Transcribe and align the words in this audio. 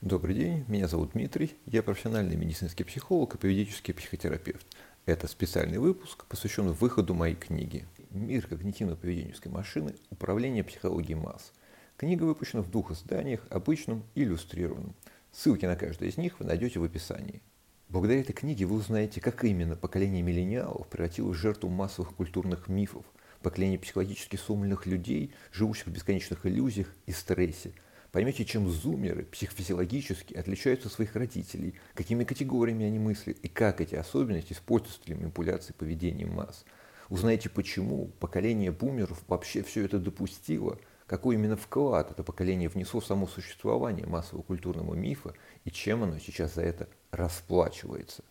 Добрый 0.00 0.34
день, 0.34 0.64
меня 0.66 0.88
зовут 0.88 1.10
Дмитрий, 1.12 1.54
я 1.66 1.82
профессиональный 1.82 2.34
медицинский 2.34 2.84
психолог 2.84 3.34
и 3.34 3.38
поведенческий 3.38 3.92
психотерапевт. 3.92 4.66
Это 5.04 5.28
специальный 5.28 5.76
выпуск, 5.76 6.24
посвященный 6.24 6.72
выходу 6.72 7.12
моей 7.12 7.34
книги 7.34 7.84
«Мир 8.08 8.46
когнитивно-поведенческой 8.50 9.50
машины. 9.50 9.94
Управление 10.08 10.64
психологией 10.64 11.16
масс». 11.16 11.52
Книга 11.98 12.22
выпущена 12.22 12.62
в 12.62 12.70
двух 12.70 12.92
изданиях, 12.92 13.46
обычном 13.50 14.02
и 14.14 14.22
иллюстрированном. 14.22 14.94
Ссылки 15.32 15.66
на 15.66 15.76
каждое 15.76 16.08
из 16.08 16.16
них 16.16 16.40
вы 16.40 16.46
найдете 16.46 16.78
в 16.78 16.84
описании. 16.84 17.42
Благодаря 17.90 18.22
этой 18.22 18.32
книге 18.32 18.64
вы 18.64 18.76
узнаете, 18.76 19.20
как 19.20 19.44
именно 19.44 19.76
поколение 19.76 20.22
миллениалов 20.22 20.88
превратилось 20.88 21.36
в 21.36 21.40
жертву 21.40 21.68
массовых 21.68 22.14
культурных 22.14 22.68
мифов, 22.68 23.04
поколение 23.42 23.78
психологически 23.78 24.36
сломленных 24.36 24.86
людей, 24.86 25.34
живущих 25.52 25.88
в 25.88 25.92
бесконечных 25.92 26.46
иллюзиях 26.46 26.88
и 27.04 27.12
стрессе– 27.12 27.74
Поймете, 28.12 28.44
чем 28.44 28.68
зумеры 28.68 29.24
психофизиологически 29.24 30.34
отличаются 30.34 30.88
от 30.88 30.94
своих 30.94 31.14
родителей, 31.14 31.74
какими 31.94 32.24
категориями 32.24 32.84
они 32.84 32.98
мыслят 32.98 33.38
и 33.38 33.48
как 33.48 33.80
эти 33.80 33.94
особенности 33.94 34.52
используются 34.52 35.00
для 35.04 35.16
манипуляции 35.16 35.72
поведением 35.72 36.34
масс. 36.34 36.64
Узнаете, 37.08 37.48
почему 37.50 38.06
поколение 38.18 38.72
бумеров 38.72 39.22
вообще 39.28 39.62
все 39.62 39.84
это 39.84 39.98
допустило, 39.98 40.78
какой 41.06 41.36
именно 41.36 41.56
вклад 41.56 42.10
это 42.10 42.24
поколение 42.24 42.68
внесло 42.68 43.00
в 43.00 43.06
само 43.06 43.28
существование 43.28 44.06
массового 44.06 44.42
культурного 44.42 44.94
мифа 44.94 45.34
и 45.64 45.70
чем 45.70 46.02
оно 46.02 46.18
сейчас 46.18 46.54
за 46.54 46.62
это 46.62 46.88
расплачивается. 47.12 48.24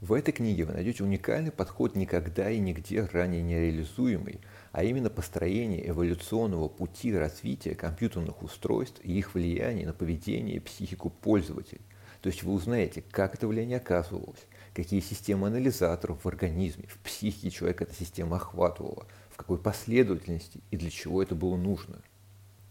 В 0.00 0.12
этой 0.12 0.32
книге 0.32 0.64
вы 0.64 0.74
найдете 0.74 1.02
уникальный 1.02 1.50
подход 1.50 1.96
никогда 1.96 2.50
и 2.50 2.58
нигде 2.58 3.04
ранее 3.12 3.42
нереализуемый, 3.42 4.40
а 4.72 4.84
именно 4.84 5.08
построение 5.08 5.88
эволюционного 5.88 6.68
пути 6.68 7.16
развития 7.16 7.74
компьютерных 7.74 8.42
устройств 8.42 9.00
и 9.02 9.16
их 9.16 9.34
влияние 9.34 9.86
на 9.86 9.94
поведение 9.94 10.56
и 10.56 10.60
психику 10.60 11.08
пользователей. 11.08 11.80
То 12.20 12.28
есть 12.28 12.42
вы 12.42 12.52
узнаете, 12.52 13.02
как 13.10 13.34
это 13.34 13.46
влияние 13.46 13.78
оказывалось, 13.78 14.46
какие 14.74 15.00
системы 15.00 15.46
анализаторов 15.46 16.24
в 16.24 16.28
организме, 16.28 16.86
в 16.88 16.98
психике 16.98 17.50
человека 17.50 17.84
эта 17.84 17.94
система 17.94 18.36
охватывала, 18.36 19.06
в 19.30 19.36
какой 19.36 19.58
последовательности 19.58 20.60
и 20.70 20.76
для 20.76 20.90
чего 20.90 21.22
это 21.22 21.34
было 21.34 21.56
нужно– 21.56 22.02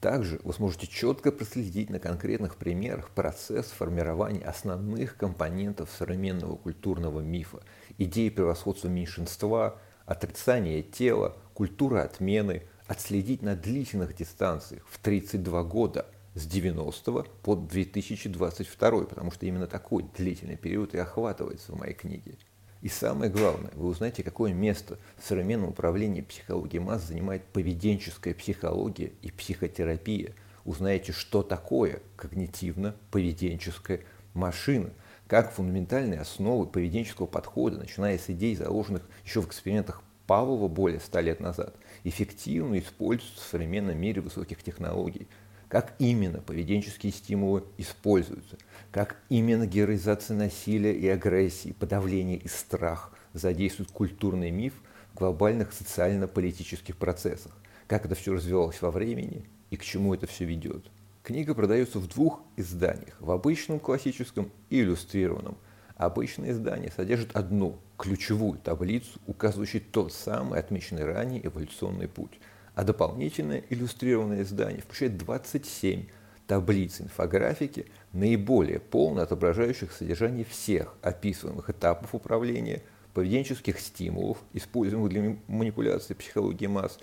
также 0.04 0.42
вы 0.44 0.52
сможете 0.52 0.86
четко 0.86 1.32
проследить 1.32 1.90
на 1.90 1.98
конкретных 1.98 2.58
примерах 2.58 3.09
процесс 3.12 3.68
формирования 3.68 4.42
основных 4.42 5.16
компонентов 5.16 5.90
современного 5.98 6.58
культурного 6.58 7.22
мифа, 7.22 7.64
идеи 7.98 8.28
превосходства 8.28 8.90
меньшинства, 8.90 9.80
отрицания 10.06 10.84
тела, 10.84 11.38
культуры 11.54 12.00
отмены, 12.00 12.64
отследить 12.86 13.42
на 13.44 13.56
длительных 13.56 14.14
дистанциях 14.14 14.86
в 14.90 15.00
32 15.00 15.64
года 15.64 16.06
с 16.36 16.46
90 16.48 17.24
по 17.42 17.56
2022, 17.56 19.06
потому 19.06 19.31
что 19.31 19.46
именно 19.46 19.68
такой 19.68 20.04
длительный 20.18 20.58
период 20.58 20.94
и 20.96 20.98
охватывается 20.98 21.72
в 21.72 21.80
моей 21.80 21.94
книге. 21.94 22.38
И 22.84 22.89
самое 22.89 23.31
главное, 23.31 23.72
вы 23.76 23.88
узнаете, 23.88 24.23
какое 24.23 24.52
место 24.52 25.00
в 25.17 25.26
современном 25.26 25.70
управлении 25.70 26.20
психологией 26.20 26.84
масс 26.84 27.03
занимает 27.08 27.45
поведенческая 27.45 28.34
психология 28.34 29.14
и 29.22 29.31
психотерапия. 29.31 30.34
Узнаете, 30.66 31.14
что 31.14 31.44
такое 31.44 32.02
когнитивно-поведенческая 32.17 34.02
машина, 34.34 34.90
как 35.28 35.53
фундаментальные 35.53 36.20
основы 36.20 36.66
поведенческого 36.67 37.25
подхода, 37.25 37.78
начиная 37.78 38.17
с 38.17 38.30
идей, 38.30 38.53
заложенных 38.58 39.03
еще 39.23 39.42
в 39.42 39.47
экспериментах 39.47 40.03
Павлова 40.28 40.68
более 40.68 41.00
ста 41.00 41.22
лет 41.22 41.40
назад, 41.40 41.75
эффективно 42.03 42.78
используются 42.80 43.45
в 43.45 43.47
современном 43.50 43.97
мире 43.97 44.20
высоких 44.20 44.62
технологий– 44.62 45.30
как 45.74 45.96
именно 45.98 46.40
поведенческие 46.40 47.12
стимулы 47.12 47.64
используются, 47.80 48.60
как 48.92 49.18
именно 49.30 49.66
героизация 49.66 50.38
насилия 50.38 50.94
и 50.94 51.08
агрессии, 51.08 51.72
подавление 51.72 52.38
и 52.38 52.48
страх 52.48 53.12
задействуют 53.34 53.90
культурный 53.90 54.52
миф 54.52 54.74
в 55.12 55.18
глобальных 55.18 55.74
социально-политических 55.74 56.96
процессах, 56.96 57.53
как 57.88 58.06
это 58.06 58.14
все 58.14 58.36
развивалось 58.36 58.84
во 58.84 58.92
времени 58.92 59.46
и 59.72 59.78
к 59.78 59.84
чему 59.84 60.14
это 60.14 60.28
все 60.28 60.46
ведет. 60.46 60.86
Книга 61.24 61.56
продается 61.56 61.97
в 61.97 62.08
двух 62.08 62.44
изданиях, 62.56 63.16
в 63.20 63.31
обычном 63.31 63.80
классическом 63.80 64.52
и 64.70 64.80
иллюстрированном. 64.80 65.58
Обычное 65.96 66.52
издание 66.52 66.92
содержит 66.96 67.36
одну 67.36 67.80
ключевую 67.97 68.59
таблицу, 68.59 69.20
указывающую 69.26 69.81
тот 69.81 70.14
самый 70.14 70.59
отмеченный 70.59 71.03
ранее 71.03 71.44
эволюционный 71.47 72.08
путь– 72.08 72.40
а 72.75 72.84
дополнительное 72.84 73.63
иллюстрированное 73.69 74.44
издание 74.44 74.81
включает 74.81 75.17
27 75.17 76.06
таблиц 76.47 77.01
инфографики, 77.01 77.85
наиболее 78.11 78.79
полно 78.79 79.22
отображающих 79.22 79.91
содержание 79.91 80.45
всех 80.45 80.95
описываемых 81.01 81.69
этапов 81.69 82.13
управления, 82.13 82.84
поведенческих 83.13 83.79
стимулов, 83.79 84.38
используемых 84.53 85.09
для 85.09 85.38
манипуляции 85.47 86.13
психологии 86.13 86.67
масс, 86.67 87.00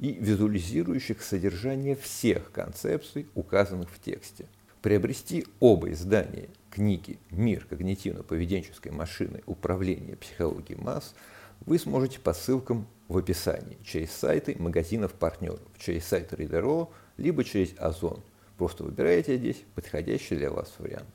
и 0.00 0.12
визуализирующих 0.12 1.22
содержание 1.22 1.94
всех 1.96 2.50
концепций, 2.50 3.28
указанных 3.34 3.90
в 3.90 4.00
тексте. 4.00 4.46
Приобрести 4.82 5.46
оба 5.60 5.92
издания 5.92 6.48
книги 6.70 7.18
«Мир 7.30 7.66
когнитивно-поведенческой 7.70 8.90
машины 8.90 9.42
управления 9.46 10.16
психологией 10.16 10.80
масс» 10.80 11.14
вы 11.64 11.78
сможете 11.78 12.18
по 12.20 12.34
ссылкам 12.34 12.86
в 13.08 13.18
описании 13.18 13.78
через 13.84 14.12
сайты 14.12 14.56
магазинов-партнеров, 14.58 15.60
через 15.78 16.04
сайт 16.04 16.32
Reader.ro, 16.32 16.88
либо 17.16 17.44
через 17.44 17.74
Озон. 17.78 18.22
Просто 18.56 18.84
выбираете 18.84 19.36
здесь 19.36 19.62
подходящий 19.74 20.36
для 20.36 20.50
вас 20.50 20.72
вариант. 20.78 21.08